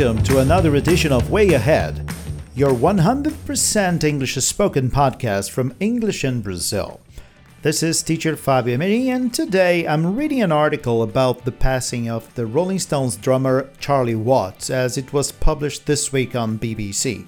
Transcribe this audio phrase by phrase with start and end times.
[0.00, 2.10] welcome to another edition of Way Ahead,
[2.54, 7.02] your 100% English spoken podcast from English in Brazil.
[7.60, 12.34] This is teacher Fabio Meri, and today I'm reading an article about the passing of
[12.34, 17.26] the Rolling Stones drummer Charlie Watts as it was published this week on BBC.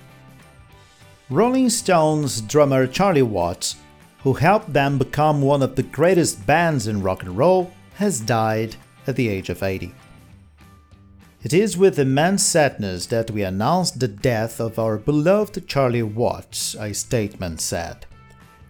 [1.29, 3.77] Rolling Stones drummer Charlie Watts,
[4.23, 8.77] who helped them become one of the greatest bands in rock and roll, has died
[9.07, 9.95] at the age of 80.
[11.43, 16.77] It is with immense sadness that we announce the death of our beloved Charlie Watts,
[16.77, 18.07] a statement said.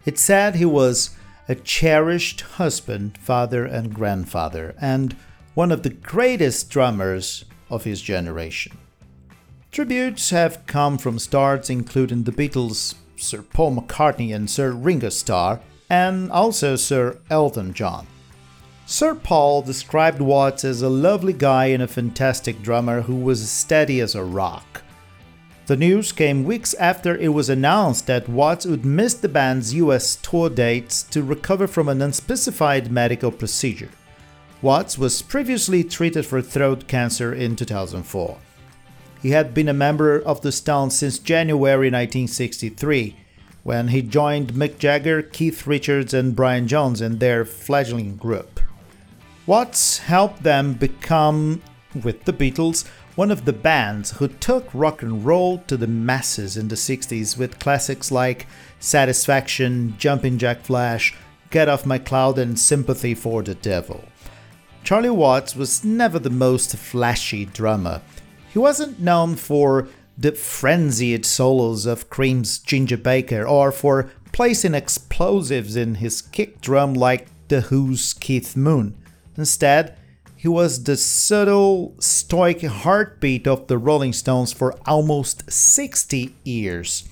[0.07, 1.11] It said he was
[1.51, 5.15] a cherished husband, father, and grandfather, and
[5.53, 8.79] one of the greatest drummers of his generation.
[9.71, 15.61] Tributes have come from stars including the Beatles, Sir Paul McCartney, and Sir Ringo Starr,
[15.91, 18.07] and also Sir Elton John.
[18.85, 24.01] Sir Paul described Watts as a lovely guy and a fantastic drummer who was steady
[24.01, 24.83] as a rock.
[25.67, 30.17] The news came weeks after it was announced that Watts would miss the band's US
[30.17, 33.91] tour dates to recover from an unspecified medical procedure.
[34.61, 38.39] Watts was previously treated for throat cancer in 2004.
[39.23, 43.17] He had been a member of the Stones since January 1963,
[43.63, 48.52] when he joined Mick Jagger, Keith Richards, and Brian Jones in their fledgling group.
[49.45, 51.63] Watts helped them become,
[52.05, 56.57] with the Beatles, one of the bands who took rock and roll to the masses
[56.57, 58.47] in the 60s with classics like
[58.79, 61.15] Satisfaction, Jumpin' Jack Flash,
[61.51, 64.05] Get Off My Cloud, and Sympathy for the Devil.
[64.85, 68.01] Charlie Watts was never the most flashy drummer.
[68.53, 75.75] He wasn't known for the frenzied solos of Cream's Ginger Baker or for placing explosives
[75.75, 78.97] in his kick drum like The Who's Keith Moon.
[79.37, 79.97] Instead,
[80.37, 87.09] he was the subtle, stoic heartbeat of the Rolling Stones for almost 60 years.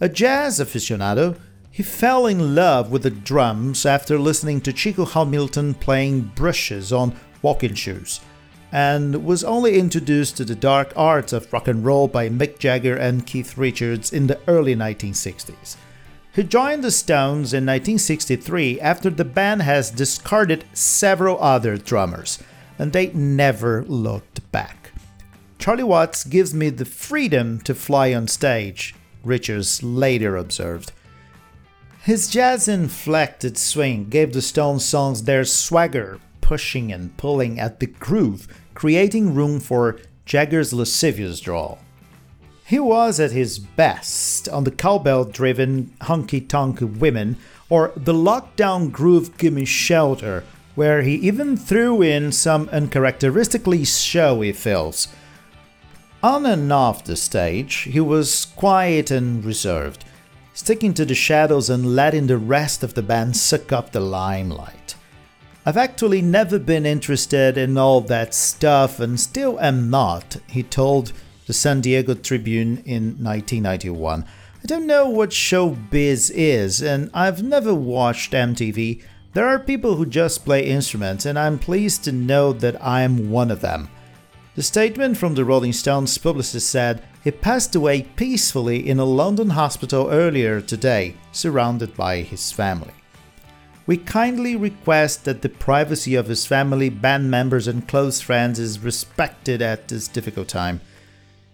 [0.00, 1.38] A jazz aficionado,
[1.70, 7.14] he fell in love with the drums after listening to Chico Hamilton playing brushes on
[7.40, 8.20] walking shoes,
[8.72, 12.96] and was only introduced to the dark arts of rock and roll by Mick Jagger
[12.96, 15.76] and Keith Richards in the early 1960s.
[16.40, 22.38] He joined the Stones in 1963 after the band has discarded several other drummers,
[22.78, 24.92] and they never looked back.
[25.58, 30.92] Charlie Watts gives me the freedom to fly on stage, Richards later observed.
[32.04, 37.86] His jazz inflected swing gave the Stones songs their swagger, pushing and pulling at the
[37.86, 41.80] groove, creating room for Jagger's lascivious drawl.
[42.70, 47.36] He was at his best on the cowbell driven Honky Tonk Women
[47.68, 50.44] or the lockdown groove Gimme Shelter,
[50.76, 55.08] where he even threw in some uncharacteristically showy fills.
[56.22, 60.04] On and off the stage, he was quiet and reserved,
[60.54, 64.94] sticking to the shadows and letting the rest of the band suck up the limelight.
[65.66, 71.12] I've actually never been interested in all that stuff and still am not, he told
[71.50, 74.22] the San Diego Tribune in 1991.
[74.22, 79.02] I don't know what showbiz is, and I've never watched MTV.
[79.32, 83.50] There are people who just play instruments, and I'm pleased to know that I'm one
[83.50, 83.88] of them.
[84.54, 89.50] The statement from the Rolling Stones publicist said he passed away peacefully in a London
[89.50, 92.94] hospital earlier today, surrounded by his family.
[93.88, 98.78] We kindly request that the privacy of his family, band members, and close friends is
[98.78, 100.80] respected at this difficult time.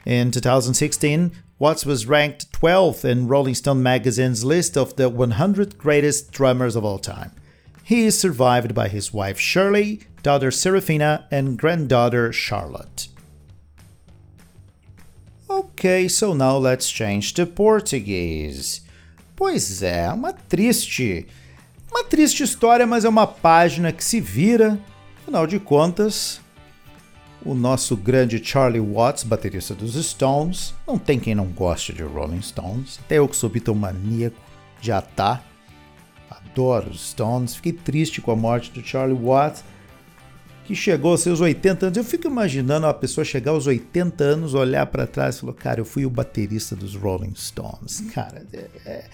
[0.06, 6.30] In 2016, Watts was ranked 12th in Rolling Stone magazine's list of the 100 greatest
[6.30, 7.32] drummers of all time.
[7.82, 13.08] He is survived by his wife Shirley, daughter Serafina, and granddaughter Charlotte.
[15.50, 18.82] Ok, so now let's change to Portuguese.
[19.34, 21.26] Pois é, uma triste,
[21.90, 24.78] uma triste história, mas é uma página que se vira.
[25.22, 26.40] Afinal de contas,
[27.46, 30.74] o nosso grande Charlie Watts, baterista dos Stones.
[30.86, 32.98] Não tem quem não goste de Rolling Stones.
[33.04, 34.36] Até eu que sou bitomaníaco,
[34.80, 35.42] já tá.
[36.28, 37.54] Adoro os Stones.
[37.54, 39.62] Fiquei triste com a morte do Charlie Watts,
[40.64, 41.96] que chegou aos seus 80 anos.
[41.96, 45.80] Eu fico imaginando a pessoa chegar aos 80 anos, olhar para trás e falar: Cara,
[45.80, 48.00] eu fui o baterista dos Rolling Stones.
[48.12, 49.04] Cara, é, é,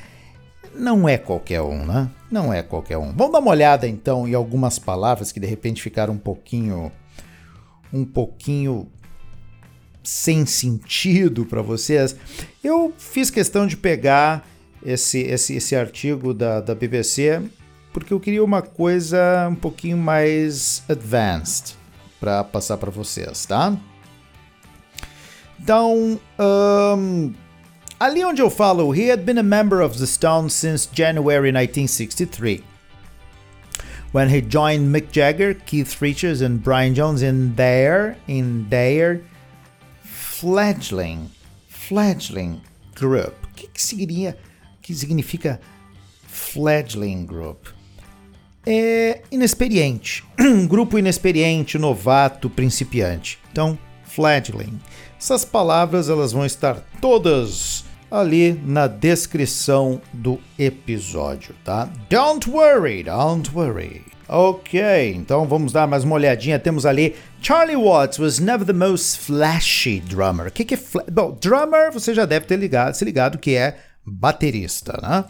[0.75, 2.11] não é qualquer um, né?
[2.31, 3.13] Não é qualquer um.
[3.13, 6.91] Vamos dar uma olhada então em algumas palavras que de repente ficaram um pouquinho
[7.93, 8.89] um pouquinho
[10.03, 12.17] sem sentido para vocês,
[12.63, 14.49] eu fiz questão de pegar
[14.85, 17.43] esse, esse, esse artigo da, da BBC
[17.93, 21.77] porque eu queria uma coisa um pouquinho mais advanced
[22.19, 23.77] para passar para vocês, tá?
[25.61, 27.33] Então, um,
[28.01, 32.72] ali onde eu falo, he had been a member of the Stones since January 1963.
[34.13, 39.23] When he joined Mick Jagger, Keith Richards, and Brian Jones in their in their
[40.03, 41.31] fledgling
[41.67, 42.61] fledgling
[42.95, 43.35] group.
[43.45, 44.37] O que, que significa,
[44.83, 45.61] que significa
[46.27, 47.69] fledgling group?
[48.65, 53.39] É inexperiente, um grupo inexperiente, novato, principiante.
[53.51, 54.81] Então, fledgling.
[55.19, 61.89] Essas palavras elas vão estar todas ali na descrição do episódio, tá?
[62.11, 64.05] Don't worry, don't worry.
[64.29, 66.59] Ok, então vamos dar mais uma olhadinha.
[66.59, 70.49] Temos ali Charlie Watts was never the most flashy drummer.
[70.49, 70.79] O que, que é
[71.11, 75.25] Bom, drummer você já deve ter ligado, se ligado que é baterista, né?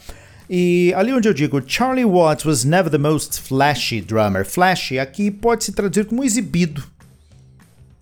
[0.50, 4.44] E ali onde eu digo Charlie Watts was never the most flashy drummer.
[4.44, 6.82] Flashy aqui pode se traduzir como exibido,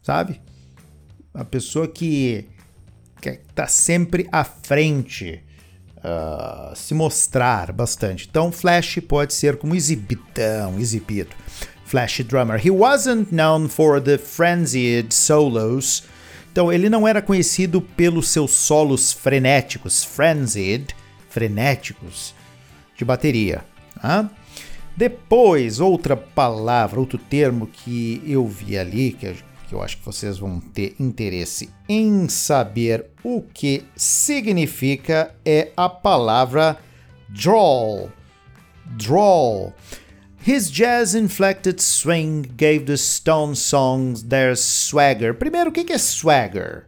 [0.03, 0.41] sabe?
[1.35, 2.49] A pessoa que
[3.29, 5.43] está sempre à frente,
[5.99, 8.27] uh, se mostrar bastante.
[8.29, 11.31] Então, Flash pode ser como exibidão, exibido.
[11.85, 12.65] Flash drummer.
[12.65, 16.05] He wasn't known for the frenzied solos.
[16.53, 20.95] Então, ele não era conhecido pelos seus solos frenéticos, frenzied,
[21.29, 22.35] frenéticos,
[22.97, 23.65] de bateria.
[24.01, 24.31] Tá?
[24.97, 29.35] Depois, outra palavra, outro termo que eu vi ali, que
[29.71, 35.89] que eu acho que vocês vão ter interesse em saber o que significa é a
[35.89, 36.77] palavra
[37.29, 38.11] drawl.
[38.85, 39.73] Drawl.
[40.45, 45.35] His jazz inflected swing gave the Stone songs their swagger.
[45.35, 46.87] Primeiro, o que é swagger?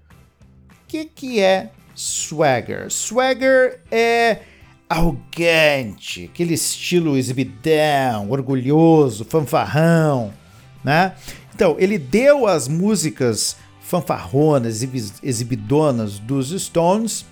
[0.68, 2.90] O que é swagger?
[2.90, 4.40] Swagger é
[4.88, 10.34] arrogante, aquele estilo exibidão, orgulhoso, fanfarrão,
[10.82, 11.14] né?
[11.54, 14.82] Então, ele deu as músicas fanfarronas,
[15.22, 17.26] exibidonas dos Stones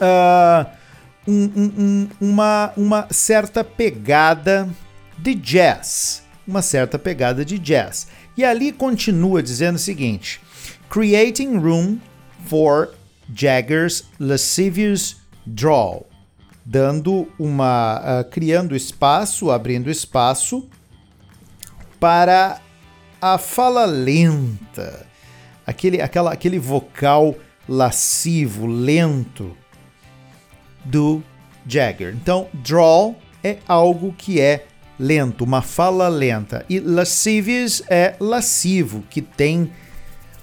[0.00, 0.66] uh,
[1.26, 4.68] um, um, uma, uma certa pegada
[5.18, 6.22] de jazz.
[6.46, 8.08] Uma certa pegada de jazz.
[8.36, 10.40] E ali continua dizendo o seguinte:
[10.90, 11.98] Creating room
[12.46, 12.94] for
[13.34, 16.06] Jagger's lascivious drawl.
[16.64, 18.20] Dando uma.
[18.20, 20.68] Uh, criando espaço, abrindo espaço
[21.98, 22.60] para
[23.24, 25.06] a fala lenta,
[25.66, 27.34] aquele, aquela, aquele vocal
[27.66, 29.56] lascivo, lento
[30.84, 31.22] do
[31.66, 32.14] Jagger.
[32.14, 34.66] Então, drawl é algo que é
[34.98, 36.66] lento, uma fala lenta.
[36.68, 39.72] E lascivious é lascivo, que tem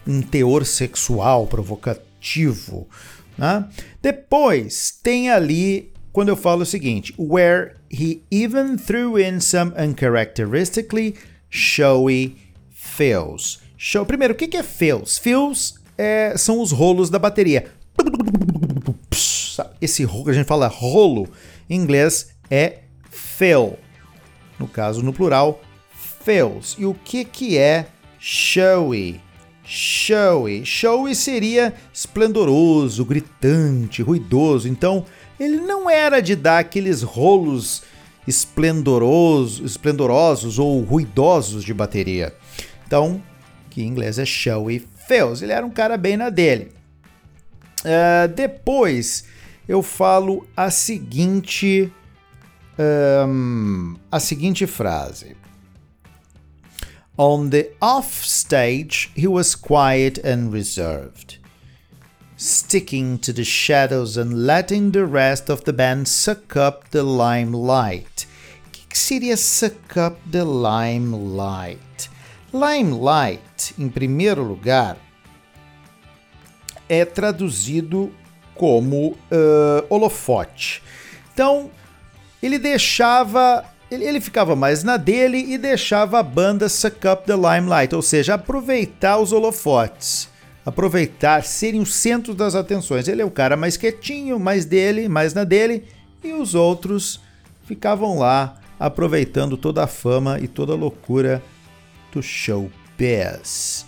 [0.08, 2.90] um teor sexual provocativo.
[3.38, 3.64] Né?
[4.02, 11.14] Depois tem ali, quando eu falo o seguinte, where he even threw in some uncharacteristically
[11.48, 12.50] showy
[12.96, 13.60] fills.
[13.78, 14.06] Show.
[14.06, 15.18] Primeiro, o que é fills?
[15.18, 17.72] Fills é, são os rolos da bateria.
[19.82, 21.28] Esse rolo, a gente fala rolo,
[21.70, 22.80] em inglês é
[23.10, 23.78] fill.
[24.60, 25.62] No caso, no plural,
[26.24, 26.76] fills.
[26.78, 27.88] E o que, que é
[28.20, 29.20] showy?
[29.64, 30.66] Showy.
[30.66, 34.68] Showy seria esplendoroso, gritante, ruidoso.
[34.68, 35.06] Então,
[35.40, 37.84] ele não era de dar aqueles rolos
[38.28, 42.36] esplendorosos, esplendorosos ou ruidosos de bateria.
[42.92, 43.24] Então,
[43.70, 45.42] que em inglês é showy fills.
[45.42, 46.74] Ele era um cara bem na dele.
[47.86, 49.24] Uh, depois
[49.66, 51.90] eu falo a seguinte
[52.78, 55.38] um, a seguinte frase.
[57.18, 61.40] On the off stage, he was quiet and reserved,
[62.36, 68.28] sticking to the shadows and letting the rest of the band suck up the limelight.
[68.68, 71.91] O que, que seria suck up the limelight?
[72.54, 74.98] Limelight, em primeiro lugar,
[76.90, 78.12] é traduzido
[78.54, 80.84] como uh, holofote.
[81.34, 81.72] Então,
[82.44, 83.66] ele deixava.
[83.90, 88.02] Ele, ele ficava mais na dele e deixava a banda suck up the limelight, ou
[88.02, 90.30] seja, aproveitar os holofotes,
[90.66, 93.08] aproveitar, serem o centro das atenções.
[93.08, 95.86] Ele é o cara mais quietinho, mais dele, mais na dele,
[96.24, 97.20] e os outros
[97.66, 101.42] ficavam lá aproveitando toda a fama e toda a loucura
[102.20, 103.86] showbiz.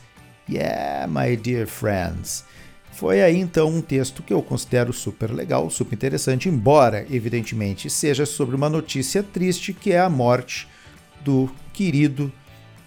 [0.47, 2.45] Yeah, my dear friends.
[2.91, 8.25] Foi aí então um texto que eu considero super legal, super interessante, embora evidentemente seja
[8.25, 10.67] sobre uma notícia triste que é a morte
[11.21, 12.31] do querido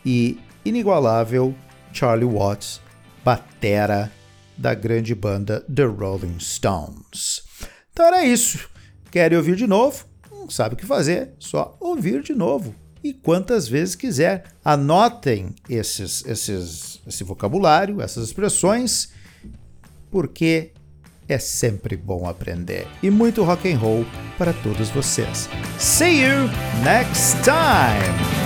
[0.04, 1.54] e inigualável
[1.92, 2.80] Charlie Watts,
[3.24, 4.12] batera
[4.56, 7.42] da grande banda The Rolling Stones.
[7.92, 8.68] Então era isso.
[9.10, 10.04] Quer ouvir de novo?
[10.30, 14.44] Não sabe o que fazer, só ouvir de novo e quantas vezes quiser.
[14.64, 19.10] Anotem esses, esses, esse vocabulário, essas expressões
[20.10, 20.72] porque
[21.28, 22.86] é sempre bom aprender.
[23.02, 24.06] E muito rock and roll
[24.38, 25.48] para todos vocês.
[25.78, 26.48] See you
[26.84, 28.45] next time!